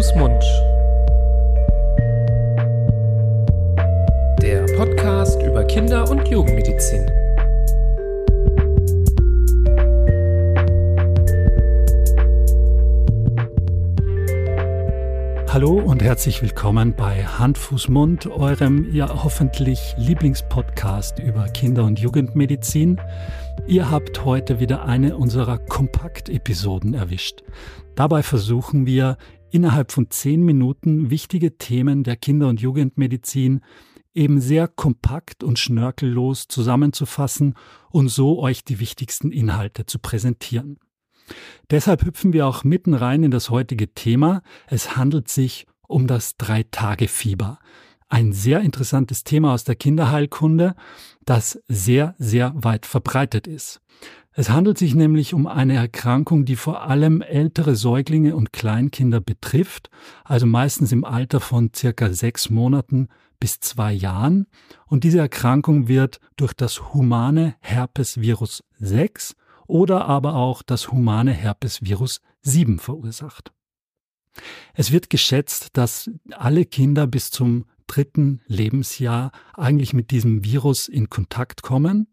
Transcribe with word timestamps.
Fuß, 0.00 0.14
Mund. 0.14 0.42
Der 4.40 4.64
Podcast 4.74 5.42
über 5.42 5.62
Kinder- 5.64 6.10
und 6.10 6.26
Jugendmedizin. 6.26 7.04
Hallo 15.52 15.72
und 15.72 16.02
herzlich 16.02 16.40
willkommen 16.40 16.94
bei 16.96 17.22
Hand, 17.26 17.58
Fuß, 17.58 17.88
Mund, 17.88 18.26
eurem 18.26 18.88
ja 18.94 19.22
hoffentlich 19.22 19.94
Lieblingspodcast 19.98 21.18
über 21.18 21.44
Kinder- 21.48 21.84
und 21.84 22.00
Jugendmedizin. 22.00 22.98
Ihr 23.66 23.90
habt 23.90 24.24
heute 24.24 24.60
wieder 24.60 24.86
eine 24.86 25.18
unserer 25.18 25.58
Kompakt-Episoden 25.58 26.94
erwischt. 26.94 27.42
Dabei 27.96 28.22
versuchen 28.22 28.86
wir 28.86 29.18
innerhalb 29.50 29.92
von 29.92 30.10
zehn 30.10 30.42
Minuten 30.42 31.10
wichtige 31.10 31.58
Themen 31.58 32.02
der 32.02 32.16
Kinder- 32.16 32.48
und 32.48 32.60
Jugendmedizin 32.60 33.60
eben 34.14 34.40
sehr 34.40 34.68
kompakt 34.68 35.44
und 35.44 35.58
schnörkellos 35.58 36.48
zusammenzufassen 36.48 37.54
und 37.90 38.08
so 38.08 38.40
euch 38.40 38.64
die 38.64 38.80
wichtigsten 38.80 39.30
Inhalte 39.30 39.86
zu 39.86 39.98
präsentieren. 39.98 40.78
Deshalb 41.70 42.04
hüpfen 42.04 42.32
wir 42.32 42.46
auch 42.46 42.64
mitten 42.64 42.94
rein 42.94 43.22
in 43.22 43.30
das 43.30 43.50
heutige 43.50 43.94
Thema. 43.94 44.42
Es 44.66 44.96
handelt 44.96 45.28
sich 45.28 45.66
um 45.86 46.06
das 46.06 46.36
Drei-Tage-Fieber. 46.36 47.58
Ein 48.10 48.32
sehr 48.32 48.60
interessantes 48.60 49.22
Thema 49.22 49.54
aus 49.54 49.62
der 49.62 49.76
Kinderheilkunde, 49.76 50.74
das 51.24 51.62
sehr, 51.68 52.16
sehr 52.18 52.52
weit 52.56 52.84
verbreitet 52.84 53.46
ist. 53.46 53.80
Es 54.32 54.50
handelt 54.50 54.78
sich 54.78 54.96
nämlich 54.96 55.32
um 55.32 55.46
eine 55.46 55.76
Erkrankung, 55.76 56.44
die 56.44 56.56
vor 56.56 56.82
allem 56.82 57.22
ältere 57.22 57.76
Säuglinge 57.76 58.34
und 58.34 58.52
Kleinkinder 58.52 59.20
betrifft, 59.20 59.90
also 60.24 60.44
meistens 60.46 60.90
im 60.90 61.04
Alter 61.04 61.38
von 61.38 61.70
circa 61.74 62.12
sechs 62.12 62.50
Monaten 62.50 63.08
bis 63.38 63.60
zwei 63.60 63.92
Jahren. 63.92 64.48
Und 64.86 65.04
diese 65.04 65.20
Erkrankung 65.20 65.86
wird 65.86 66.18
durch 66.36 66.52
das 66.52 66.92
humane 66.92 67.54
Herpesvirus 67.60 68.64
6 68.78 69.36
oder 69.68 70.06
aber 70.06 70.34
auch 70.34 70.62
das 70.62 70.90
humane 70.90 71.32
Herpesvirus 71.32 72.20
7 72.42 72.80
verursacht. 72.80 73.52
Es 74.74 74.90
wird 74.90 75.10
geschätzt, 75.10 75.76
dass 75.76 76.10
alle 76.30 76.64
Kinder 76.64 77.06
bis 77.06 77.30
zum 77.30 77.66
dritten 77.90 78.40
Lebensjahr 78.46 79.32
eigentlich 79.54 79.92
mit 79.92 80.12
diesem 80.12 80.44
Virus 80.44 80.86
in 80.86 81.10
Kontakt 81.10 81.62
kommen. 81.62 82.06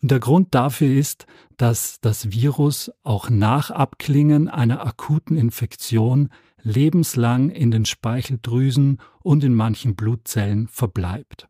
Und 0.00 0.10
der 0.10 0.20
Grund 0.20 0.54
dafür 0.54 0.88
ist, 0.96 1.26
dass 1.56 2.00
das 2.00 2.30
Virus 2.30 2.90
auch 3.02 3.28
nach 3.28 3.70
Abklingen 3.70 4.48
einer 4.48 4.86
akuten 4.86 5.36
Infektion 5.36 6.30
lebenslang 6.62 7.50
in 7.50 7.70
den 7.70 7.84
Speicheldrüsen 7.84 8.98
und 9.22 9.42
in 9.44 9.54
manchen 9.54 9.96
Blutzellen 9.96 10.68
verbleibt. 10.68 11.48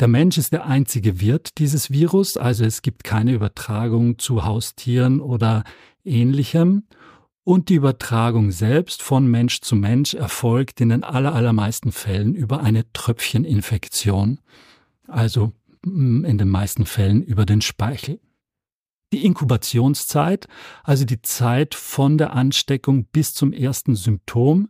Der 0.00 0.08
Mensch 0.08 0.36
ist 0.36 0.52
der 0.52 0.66
einzige 0.66 1.20
Wirt 1.20 1.58
dieses 1.58 1.90
Virus, 1.90 2.36
also 2.36 2.64
es 2.64 2.82
gibt 2.82 3.04
keine 3.04 3.32
Übertragung 3.32 4.18
zu 4.18 4.44
Haustieren 4.44 5.20
oder 5.20 5.64
ähnlichem. 6.04 6.84
Und 7.48 7.68
die 7.68 7.76
Übertragung 7.76 8.50
selbst 8.50 9.04
von 9.04 9.28
Mensch 9.28 9.60
zu 9.60 9.76
Mensch 9.76 10.14
erfolgt 10.14 10.80
in 10.80 10.88
den 10.88 11.04
allermeisten 11.04 11.92
Fällen 11.92 12.34
über 12.34 12.60
eine 12.60 12.92
Tröpfcheninfektion, 12.92 14.40
also 15.06 15.52
mm, 15.84 16.24
in 16.24 16.38
den 16.38 16.48
meisten 16.48 16.86
Fällen 16.86 17.22
über 17.22 17.46
den 17.46 17.60
Speichel. 17.60 18.18
Die 19.12 19.24
Inkubationszeit, 19.24 20.48
also 20.82 21.04
die 21.04 21.22
Zeit 21.22 21.76
von 21.76 22.18
der 22.18 22.32
Ansteckung 22.32 23.04
bis 23.04 23.32
zum 23.32 23.52
ersten 23.52 23.94
Symptom, 23.94 24.68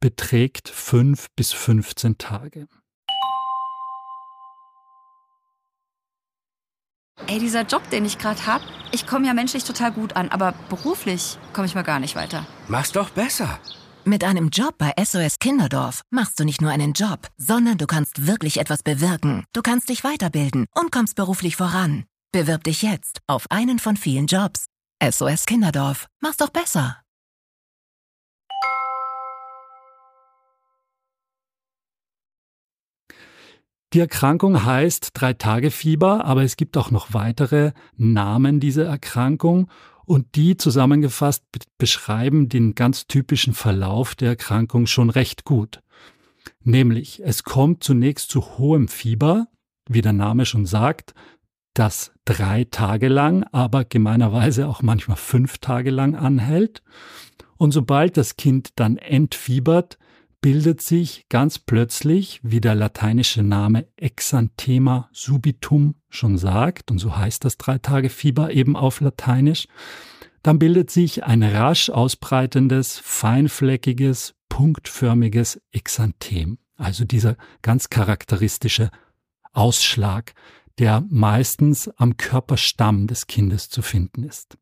beträgt 0.00 0.70
fünf 0.70 1.28
bis 1.36 1.52
15 1.52 2.16
Tage. 2.16 2.68
Ey, 7.26 7.38
dieser 7.38 7.66
Job, 7.66 7.82
den 7.90 8.06
ich 8.06 8.16
gerade 8.16 8.46
habe, 8.46 8.64
ich 8.94 9.06
komme 9.06 9.26
ja 9.26 9.34
menschlich 9.34 9.64
total 9.64 9.92
gut 9.92 10.16
an, 10.16 10.28
aber 10.28 10.54
beruflich 10.68 11.38
komme 11.52 11.66
ich 11.66 11.74
mal 11.74 11.82
gar 11.82 12.00
nicht 12.00 12.14
weiter. 12.14 12.46
Mach's 12.68 12.92
doch 12.92 13.10
besser. 13.10 13.58
Mit 14.04 14.22
einem 14.22 14.50
Job 14.50 14.74
bei 14.78 14.92
SOS 15.02 15.38
Kinderdorf 15.38 16.02
machst 16.10 16.38
du 16.38 16.44
nicht 16.44 16.60
nur 16.60 16.70
einen 16.70 16.92
Job, 16.92 17.28
sondern 17.36 17.78
du 17.78 17.86
kannst 17.86 18.26
wirklich 18.26 18.58
etwas 18.60 18.82
bewirken. 18.82 19.44
Du 19.52 19.62
kannst 19.62 19.88
dich 19.88 20.04
weiterbilden 20.04 20.66
und 20.74 20.92
kommst 20.92 21.16
beruflich 21.16 21.56
voran. 21.56 22.04
Bewirb 22.30 22.64
dich 22.64 22.82
jetzt 22.82 23.18
auf 23.26 23.46
einen 23.50 23.78
von 23.78 23.96
vielen 23.96 24.26
Jobs. 24.26 24.66
SOS 25.02 25.46
Kinderdorf. 25.46 26.06
Mach's 26.20 26.36
doch 26.36 26.50
besser. 26.50 27.03
Die 33.94 34.00
Erkrankung 34.00 34.64
heißt 34.64 35.10
Drei-Tage-Fieber, 35.14 36.24
aber 36.24 36.42
es 36.42 36.56
gibt 36.56 36.76
auch 36.76 36.90
noch 36.90 37.14
weitere 37.14 37.70
Namen 37.96 38.58
dieser 38.58 38.86
Erkrankung 38.86 39.70
und 40.04 40.34
die 40.34 40.56
zusammengefasst 40.56 41.44
beschreiben 41.78 42.48
den 42.48 42.74
ganz 42.74 43.06
typischen 43.06 43.54
Verlauf 43.54 44.16
der 44.16 44.30
Erkrankung 44.30 44.88
schon 44.88 45.10
recht 45.10 45.44
gut. 45.44 45.80
Nämlich, 46.64 47.22
es 47.22 47.44
kommt 47.44 47.84
zunächst 47.84 48.30
zu 48.30 48.58
hohem 48.58 48.88
Fieber, 48.88 49.46
wie 49.88 50.02
der 50.02 50.12
Name 50.12 50.44
schon 50.44 50.66
sagt, 50.66 51.14
das 51.72 52.10
drei 52.24 52.64
Tage 52.64 53.06
lang, 53.06 53.44
aber 53.52 53.84
gemeinerweise 53.84 54.66
auch 54.66 54.82
manchmal 54.82 55.18
fünf 55.18 55.58
Tage 55.58 55.92
lang 55.92 56.16
anhält. 56.16 56.82
Und 57.58 57.70
sobald 57.70 58.16
das 58.16 58.36
Kind 58.36 58.70
dann 58.74 58.96
entfiebert, 58.96 59.98
bildet 60.44 60.82
sich 60.82 61.24
ganz 61.30 61.58
plötzlich, 61.58 62.38
wie 62.42 62.60
der 62.60 62.74
lateinische 62.74 63.42
Name 63.42 63.88
Exanthema 63.96 65.08
subitum 65.10 65.94
schon 66.10 66.36
sagt, 66.36 66.90
und 66.90 66.98
so 66.98 67.16
heißt 67.16 67.46
das 67.46 67.56
Drei-Tage-Fieber 67.56 68.52
eben 68.52 68.76
auf 68.76 69.00
Lateinisch, 69.00 69.68
dann 70.42 70.58
bildet 70.58 70.90
sich 70.90 71.24
ein 71.24 71.42
rasch 71.42 71.88
ausbreitendes, 71.88 72.98
feinfleckiges, 72.98 74.34
punktförmiges 74.50 75.62
Exanthem. 75.72 76.58
Also 76.76 77.06
dieser 77.06 77.38
ganz 77.62 77.88
charakteristische 77.88 78.90
Ausschlag, 79.54 80.34
der 80.78 81.06
meistens 81.08 81.88
am 81.96 82.18
Körperstamm 82.18 83.06
des 83.06 83.28
Kindes 83.28 83.70
zu 83.70 83.80
finden 83.80 84.24
ist. 84.24 84.58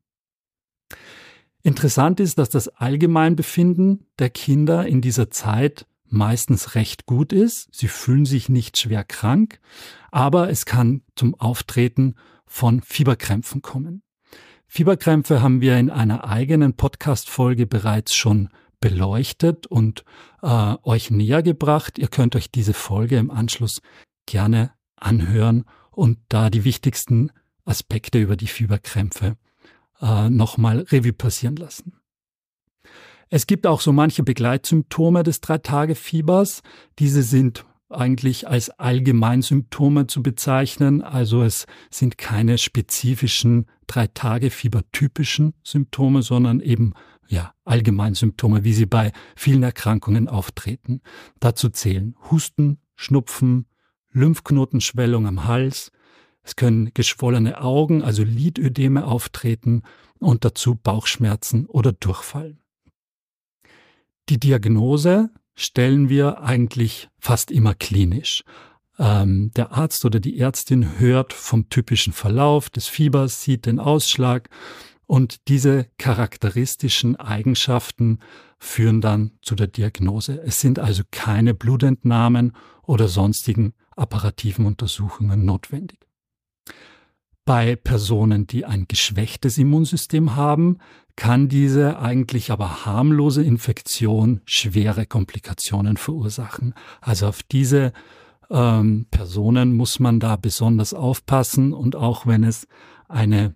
Interessant 1.63 2.19
ist, 2.19 2.37
dass 2.37 2.49
das 2.49 2.67
Allgemeinbefinden 2.67 4.05
der 4.19 4.29
Kinder 4.29 4.85
in 4.85 5.01
dieser 5.01 5.31
Zeit 5.31 5.87
meistens 6.09 6.75
recht 6.75 7.05
gut 7.05 7.31
ist. 7.31 7.69
Sie 7.73 7.87
fühlen 7.87 8.25
sich 8.25 8.49
nicht 8.49 8.77
schwer 8.77 9.05
krank, 9.05 9.59
aber 10.11 10.49
es 10.49 10.65
kann 10.65 11.01
zum 11.15 11.35
Auftreten 11.35 12.15
von 12.45 12.81
Fieberkrämpfen 12.81 13.61
kommen. 13.61 14.03
Fieberkrämpfe 14.67 15.41
haben 15.41 15.61
wir 15.61 15.77
in 15.77 15.89
einer 15.89 16.27
eigenen 16.27 16.73
Podcast-Folge 16.75 17.65
bereits 17.65 18.13
schon 18.13 18.49
beleuchtet 18.81 19.65
und 19.65 20.03
äh, 20.41 20.75
euch 20.83 21.11
näher 21.11 21.43
gebracht. 21.43 21.97
Ihr 21.97 22.09
könnt 22.09 22.35
euch 22.35 22.51
diese 22.51 22.73
Folge 22.73 23.17
im 23.17 23.31
Anschluss 23.31 23.81
gerne 24.25 24.71
anhören 24.97 25.63
und 25.91 26.19
da 26.27 26.49
die 26.49 26.65
wichtigsten 26.65 27.31
Aspekte 27.63 28.19
über 28.19 28.35
die 28.35 28.47
Fieberkrämpfe 28.47 29.37
äh, 30.03 30.29
nochmal 30.29 30.81
Revue 30.81 31.13
passieren 31.13 31.55
lassen. 31.55 31.93
Es 33.29 33.47
gibt 33.47 33.65
auch 33.65 33.81
so 33.81 33.91
manche 33.93 34.21
Begleitsymptome 34.21 35.23
des 35.23 35.41
Drei-Tage-Fiebers. 35.41 36.61
Diese 36.99 37.23
sind 37.23 37.65
eigentlich 37.89 38.47
als 38.47 38.69
Allgemeinsymptome 38.69 40.07
zu 40.07 40.21
bezeichnen. 40.21 41.01
Also 41.01 41.41
es 41.41 41.65
sind 41.89 42.17
keine 42.17 42.57
spezifischen 42.57 43.65
Drei-Tage-Fieber-typischen 43.87 45.53
Symptome, 45.63 46.21
sondern 46.21 46.59
eben 46.59 46.93
ja, 47.27 47.53
Allgemeinsymptome, 47.63 48.63
wie 48.63 48.73
sie 48.73 48.85
bei 48.85 49.11
vielen 49.35 49.63
Erkrankungen 49.63 50.27
auftreten. 50.27 51.01
Dazu 51.39 51.69
zählen 51.69 52.15
Husten, 52.29 52.79
Schnupfen, 52.95 53.65
Lymphknotenschwellung 54.11 55.25
am 55.25 55.45
Hals, 55.45 55.91
es 56.43 56.55
können 56.55 56.91
geschwollene 56.93 57.61
Augen, 57.61 58.03
also 58.03 58.23
Lidödeme 58.23 59.05
auftreten 59.05 59.83
und 60.19 60.45
dazu 60.45 60.75
Bauchschmerzen 60.75 61.65
oder 61.65 61.93
Durchfall. 61.93 62.57
Die 64.29 64.39
Diagnose 64.39 65.29
stellen 65.55 66.09
wir 66.09 66.41
eigentlich 66.41 67.09
fast 67.19 67.51
immer 67.51 67.73
klinisch. 67.73 68.43
Ähm, 68.99 69.51
der 69.55 69.71
Arzt 69.71 70.05
oder 70.05 70.19
die 70.19 70.39
Ärztin 70.39 70.99
hört 70.99 71.33
vom 71.33 71.69
typischen 71.69 72.13
Verlauf 72.13 72.69
des 72.69 72.87
Fiebers, 72.87 73.41
sieht 73.43 73.65
den 73.65 73.79
Ausschlag 73.79 74.49
und 75.05 75.47
diese 75.47 75.87
charakteristischen 75.97 77.15
Eigenschaften 77.15 78.19
führen 78.59 79.01
dann 79.01 79.31
zu 79.41 79.55
der 79.55 79.67
Diagnose. 79.67 80.41
Es 80.41 80.59
sind 80.59 80.79
also 80.79 81.03
keine 81.11 81.53
Blutentnahmen 81.53 82.53
oder 82.83 83.07
sonstigen 83.07 83.73
apparativen 83.95 84.65
Untersuchungen 84.65 85.45
notwendig. 85.45 85.99
Bei 87.45 87.75
Personen, 87.75 88.47
die 88.47 88.63
ein 88.63 88.85
geschwächtes 88.87 89.57
Immunsystem 89.57 90.35
haben, 90.37 90.77
kann 91.15 91.49
diese 91.49 91.99
eigentlich 91.99 92.51
aber 92.51 92.85
harmlose 92.85 93.43
Infektion 93.43 94.41
schwere 94.45 95.05
Komplikationen 95.05 95.97
verursachen. 95.97 96.73
Also 97.01 97.27
auf 97.27 97.43
diese 97.43 97.91
ähm, 98.49 99.07
Personen 99.11 99.75
muss 99.75 99.99
man 99.99 100.19
da 100.19 100.37
besonders 100.37 100.93
aufpassen 100.93 101.73
und 101.73 101.95
auch 101.95 102.25
wenn 102.25 102.43
es 102.43 102.67
eine, 103.09 103.53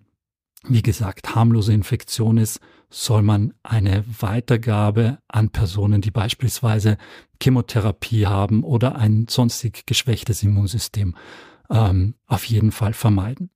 wie 0.64 0.82
gesagt, 0.82 1.34
harmlose 1.34 1.72
Infektion 1.72 2.36
ist, 2.36 2.60
soll 2.90 3.22
man 3.22 3.54
eine 3.62 4.04
Weitergabe 4.20 5.18
an 5.28 5.50
Personen, 5.50 6.00
die 6.00 6.10
beispielsweise 6.10 6.96
Chemotherapie 7.42 8.26
haben 8.26 8.64
oder 8.64 8.96
ein 8.96 9.26
sonstig 9.28 9.86
geschwächtes 9.86 10.42
Immunsystem, 10.42 11.16
ähm, 11.70 12.14
auf 12.26 12.44
jeden 12.44 12.72
Fall 12.72 12.92
vermeiden. 12.92 13.50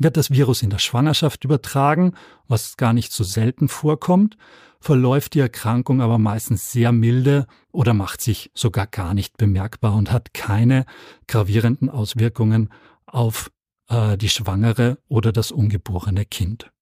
Wird 0.00 0.16
das 0.16 0.30
Virus 0.30 0.62
in 0.62 0.70
der 0.70 0.78
Schwangerschaft 0.78 1.44
übertragen, 1.44 2.14
was 2.48 2.78
gar 2.78 2.94
nicht 2.94 3.12
so 3.12 3.22
selten 3.22 3.68
vorkommt, 3.68 4.38
verläuft 4.80 5.34
die 5.34 5.40
Erkrankung 5.40 6.00
aber 6.00 6.16
meistens 6.16 6.72
sehr 6.72 6.90
milde 6.90 7.46
oder 7.70 7.92
macht 7.92 8.22
sich 8.22 8.50
sogar 8.54 8.86
gar 8.86 9.12
nicht 9.12 9.36
bemerkbar 9.36 9.94
und 9.94 10.10
hat 10.10 10.32
keine 10.32 10.86
gravierenden 11.28 11.90
Auswirkungen 11.90 12.70
auf 13.04 13.50
äh, 13.88 14.16
die 14.16 14.30
Schwangere 14.30 14.96
oder 15.06 15.32
das 15.32 15.52
ungeborene 15.52 16.24
Kind. 16.24 16.72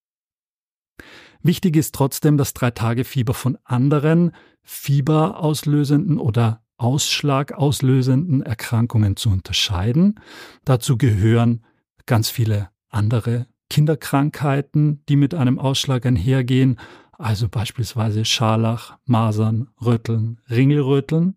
Wichtig 1.43 1.75
ist 1.75 1.97
trotzdem, 1.97 2.37
das 2.37 2.55
Drei-Tage-Fieber 2.55 3.35
von 3.35 3.59
anderen 3.65 4.31
fieberauslösenden 4.62 6.19
oder 6.19 6.62
ausschlagauslösenden 6.76 8.43
Erkrankungen 8.43 9.17
zu 9.17 9.31
unterscheiden. 9.31 10.20
Dazu 10.65 10.97
gehören 10.97 11.65
ganz 12.06 12.31
viele 12.31 12.70
andere 12.88 13.46
Kinderkrankheiten, 13.70 15.02
die 15.08 15.17
mit 15.17 15.35
einem 15.35 15.58
Ausschlag 15.58 16.06
einhergehen, 16.06 16.79
also 17.12 17.49
beispielsweise 17.49 18.25
Scharlach, 18.25 18.96
Masern, 19.05 19.69
Röteln, 19.85 20.40
Ringelröteln. 20.49 21.37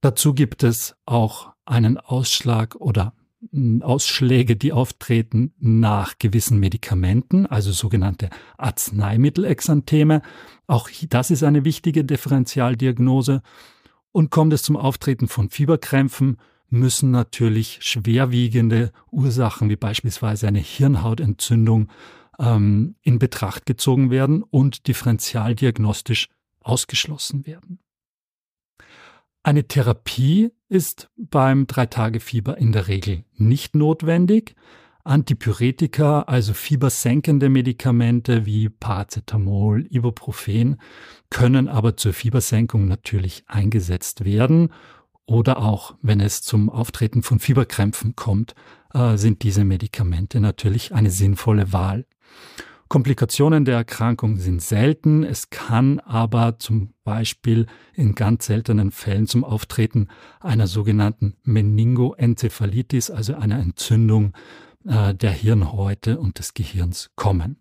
Dazu 0.00 0.34
gibt 0.34 0.62
es 0.62 0.96
auch 1.06 1.52
einen 1.64 1.98
Ausschlag 1.98 2.74
oder 2.76 3.12
hm, 3.52 3.82
Ausschläge, 3.82 4.56
die 4.56 4.72
auftreten 4.72 5.52
nach 5.58 6.18
gewissen 6.18 6.58
Medikamenten, 6.58 7.46
also 7.46 7.72
sogenannte 7.72 8.30
Arzneimittelexantheme. 8.56 10.22
Auch 10.66 10.88
das 11.08 11.30
ist 11.30 11.42
eine 11.42 11.64
wichtige 11.64 12.04
Differentialdiagnose. 12.04 13.42
Und 14.12 14.30
kommt 14.30 14.52
es 14.52 14.62
zum 14.62 14.76
Auftreten 14.76 15.26
von 15.26 15.50
Fieberkrämpfen, 15.50 16.38
müssen 16.70 17.10
natürlich 17.10 17.78
schwerwiegende 17.80 18.92
Ursachen 19.10 19.68
wie 19.68 19.76
beispielsweise 19.76 20.48
eine 20.48 20.58
Hirnhautentzündung 20.58 21.88
ähm, 22.38 22.96
in 23.02 23.18
Betracht 23.18 23.66
gezogen 23.66 24.10
werden 24.10 24.42
und 24.42 24.88
differentialdiagnostisch 24.88 26.28
ausgeschlossen 26.60 27.46
werden. 27.46 27.78
Eine 29.42 29.68
Therapie 29.68 30.50
ist 30.68 31.10
beim 31.16 31.66
Drei-Tage-Fieber 31.66 32.56
in 32.56 32.72
der 32.72 32.88
Regel 32.88 33.24
nicht 33.34 33.74
notwendig. 33.74 34.54
Antipyretika, 35.04 36.22
also 36.22 36.54
fiebersenkende 36.54 37.50
Medikamente 37.50 38.46
wie 38.46 38.70
Paracetamol, 38.70 39.86
Ibuprofen, 39.90 40.80
können 41.28 41.68
aber 41.68 41.98
zur 41.98 42.14
Fiebersenkung 42.14 42.88
natürlich 42.88 43.44
eingesetzt 43.46 44.24
werden 44.24 44.70
oder 45.26 45.58
auch, 45.58 45.94
wenn 46.02 46.20
es 46.20 46.42
zum 46.42 46.68
Auftreten 46.68 47.22
von 47.22 47.38
Fieberkrämpfen 47.38 48.14
kommt, 48.14 48.54
äh, 48.92 49.16
sind 49.16 49.42
diese 49.42 49.64
Medikamente 49.64 50.40
natürlich 50.40 50.94
eine 50.94 51.10
sinnvolle 51.10 51.72
Wahl. 51.72 52.06
Komplikationen 52.88 53.64
der 53.64 53.76
Erkrankung 53.76 54.36
sind 54.36 54.62
selten. 54.62 55.24
Es 55.24 55.50
kann 55.50 55.98
aber 56.00 56.58
zum 56.58 56.92
Beispiel 57.02 57.66
in 57.94 58.14
ganz 58.14 58.46
seltenen 58.46 58.90
Fällen 58.90 59.26
zum 59.26 59.42
Auftreten 59.42 60.08
einer 60.40 60.66
sogenannten 60.66 61.34
Meningoenzephalitis, 61.42 63.10
also 63.10 63.34
einer 63.34 63.58
Entzündung 63.58 64.34
äh, 64.86 65.14
der 65.14 65.30
Hirnhäute 65.30 66.20
und 66.20 66.38
des 66.38 66.54
Gehirns 66.54 67.10
kommen. 67.16 67.56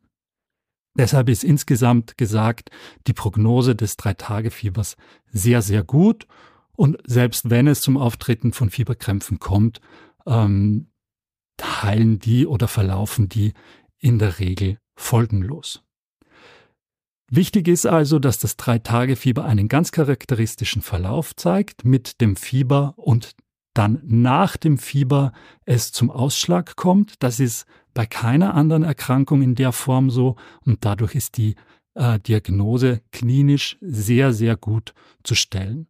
Deshalb 0.96 1.30
ist 1.30 1.44
insgesamt 1.44 2.18
gesagt 2.18 2.70
die 3.08 3.14
Prognose 3.14 3.76
des 3.76 3.98
Drei-Tage-Fiebers 3.98 4.98
sehr, 5.32 5.64
sehr 5.64 5.84
gut 5.84 6.28
und 6.76 6.98
selbst 7.06 7.50
wenn 7.50 7.68
es 7.68 7.82
zum 7.82 7.98
Auftreten 7.98 8.54
von 8.54 8.70
Fieberkrämpfen 8.70 9.40
kommt, 9.40 9.80
ähm, 10.26 10.88
heilen 11.62 12.20
die 12.20 12.48
oder 12.48 12.68
verlaufen 12.68 13.30
die 13.30 13.54
in 14.00 14.20
der 14.20 14.40
Regel 14.40 14.80
folgenlos. 14.96 15.84
Wichtig 17.30 17.68
ist 17.68 17.86
also, 17.86 18.20
dass 18.20 18.38
das 18.38 18.58
Drei-Tage-Fieber 18.58 19.46
einen 19.46 19.68
ganz 19.68 19.92
charakteristischen 19.92 20.82
Verlauf 20.82 21.36
zeigt 21.36 21.84
mit 21.86 22.22
dem 22.22 22.36
Fieber 22.36 22.94
und 22.96 23.36
dann 23.74 24.02
nach 24.06 24.56
dem 24.56 24.78
Fieber 24.78 25.32
es 25.66 25.92
zum 25.92 26.12
Ausschlag 26.12 26.76
kommt. 26.76 27.16
Das 27.24 27.40
ist 27.40 27.66
bei 27.94 28.06
keiner 28.06 28.54
anderen 28.54 28.84
Erkrankung 28.84 29.42
in 29.42 29.56
der 29.56 29.72
Form 29.72 30.10
so 30.10 30.36
und 30.64 30.86
dadurch 30.86 31.16
ist 31.16 31.38
die 31.38 31.56
äh, 31.96 32.20
Diagnose 32.20 33.02
klinisch 33.12 33.78
sehr, 33.82 34.34
sehr 34.34 34.56
gut 34.56 34.94
zu 35.24 35.34
stellen. 35.34 35.88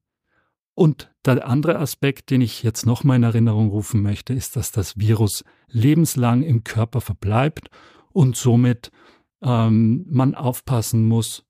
Und 0.75 1.11
der 1.25 1.47
andere 1.47 1.79
Aspekt, 1.79 2.31
den 2.31 2.41
ich 2.41 2.63
jetzt 2.63 2.85
nochmal 2.85 3.17
in 3.17 3.23
Erinnerung 3.23 3.69
rufen 3.69 4.01
möchte, 4.01 4.33
ist, 4.33 4.55
dass 4.55 4.71
das 4.71 4.97
Virus 4.97 5.43
lebenslang 5.67 6.43
im 6.43 6.63
Körper 6.63 7.01
verbleibt 7.01 7.69
und 8.11 8.35
somit 8.35 8.91
ähm, 9.41 10.05
man 10.09 10.35
aufpassen 10.35 11.07
muss, 11.07 11.45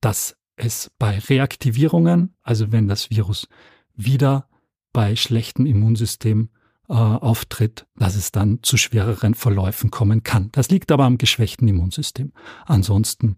dass 0.00 0.36
es 0.56 0.90
bei 0.98 1.18
Reaktivierungen, 1.18 2.34
also 2.42 2.72
wenn 2.72 2.88
das 2.88 3.10
Virus 3.10 3.48
wieder 3.94 4.48
bei 4.92 5.16
schlechtem 5.16 5.66
Immunsystem 5.66 6.50
äh, 6.88 6.94
auftritt, 6.94 7.86
dass 7.96 8.16
es 8.16 8.32
dann 8.32 8.60
zu 8.62 8.76
schwereren 8.76 9.34
Verläufen 9.34 9.90
kommen 9.90 10.22
kann. 10.22 10.50
Das 10.52 10.70
liegt 10.70 10.90
aber 10.90 11.04
am 11.04 11.18
geschwächten 11.18 11.68
Immunsystem. 11.68 12.32
Ansonsten 12.66 13.36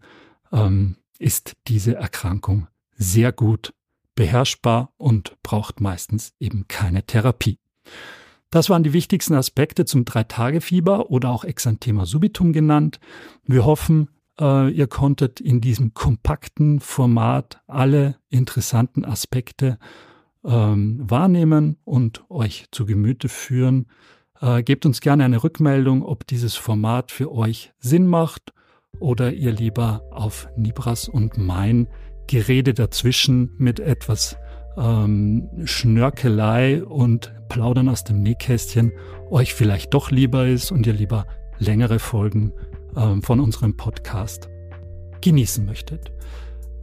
ähm, 0.52 0.96
ist 1.18 1.56
diese 1.68 1.96
Erkrankung 1.96 2.68
sehr 2.96 3.32
gut 3.32 3.74
beherrschbar 4.20 4.92
und 4.98 5.34
braucht 5.42 5.80
meistens 5.80 6.34
eben 6.38 6.68
keine 6.68 7.04
Therapie. 7.04 7.58
Das 8.50 8.68
waren 8.68 8.82
die 8.82 8.92
wichtigsten 8.92 9.32
Aspekte 9.32 9.86
zum 9.86 10.04
Drei-Tage-Fieber 10.04 11.08
oder 11.08 11.30
auch 11.30 11.42
Exanthema 11.42 12.04
subitum 12.04 12.52
genannt. 12.52 13.00
Wir 13.44 13.64
hoffen, 13.64 14.10
äh, 14.38 14.68
ihr 14.68 14.88
konntet 14.88 15.40
in 15.40 15.62
diesem 15.62 15.94
kompakten 15.94 16.80
Format 16.80 17.62
alle 17.66 18.16
interessanten 18.28 19.06
Aspekte 19.06 19.78
ähm, 20.44 21.00
wahrnehmen 21.00 21.78
und 21.84 22.22
euch 22.28 22.66
zu 22.72 22.84
Gemüte 22.84 23.30
führen. 23.30 23.86
Äh, 24.38 24.62
gebt 24.62 24.84
uns 24.84 25.00
gerne 25.00 25.24
eine 25.24 25.42
Rückmeldung, 25.42 26.02
ob 26.02 26.26
dieses 26.26 26.56
Format 26.56 27.10
für 27.10 27.32
euch 27.32 27.72
Sinn 27.78 28.06
macht 28.06 28.52
oder 28.98 29.32
ihr 29.32 29.52
lieber 29.52 30.02
auf 30.10 30.46
Nibras 30.58 31.08
und 31.08 31.38
mein 31.38 31.88
Gerede 32.30 32.74
dazwischen 32.74 33.50
mit 33.58 33.80
etwas 33.80 34.36
ähm, 34.78 35.48
Schnörkelei 35.64 36.84
und 36.84 37.34
Plaudern 37.48 37.88
aus 37.88 38.04
dem 38.04 38.22
Nähkästchen 38.22 38.92
euch 39.30 39.52
vielleicht 39.52 39.92
doch 39.94 40.12
lieber 40.12 40.46
ist 40.46 40.70
und 40.70 40.86
ihr 40.86 40.92
lieber 40.92 41.26
längere 41.58 41.98
Folgen 41.98 42.52
ähm, 42.96 43.24
von 43.24 43.40
unserem 43.40 43.76
Podcast 43.76 44.48
genießen 45.20 45.66
möchtet. 45.66 46.12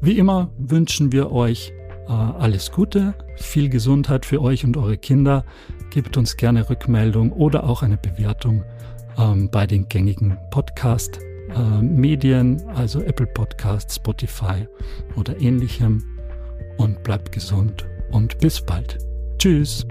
Wie 0.01 0.17
immer 0.17 0.51
wünschen 0.57 1.13
wir 1.13 1.31
euch 1.31 1.71
äh, 2.09 2.11
alles 2.11 2.73
Gute, 2.73 3.15
viel 3.37 3.69
Gesundheit 3.69 4.25
für 4.25 4.41
euch 4.41 4.65
und 4.65 4.75
eure 4.75 4.97
Kinder. 4.97 5.45
Gebt 5.91 6.17
uns 6.17 6.35
gerne 6.35 6.69
Rückmeldung 6.69 7.31
oder 7.31 7.63
auch 7.63 7.83
eine 7.83 7.97
Bewertung 7.97 8.65
ähm, 9.17 9.49
bei 9.49 9.65
den 9.65 9.87
gängigen 9.87 10.37
Podcast 10.51 11.21
äh, 11.55 11.81
Medien, 11.81 12.61
also 12.69 13.01
Apple 13.01 13.27
Podcasts, 13.27 13.95
Spotify 13.95 14.67
oder 15.15 15.39
ähnlichem. 15.39 16.03
Und 16.77 17.01
bleibt 17.03 17.31
gesund 17.31 17.87
und 18.11 18.37
bis 18.39 18.61
bald. 18.61 18.99
Tschüss. 19.39 19.85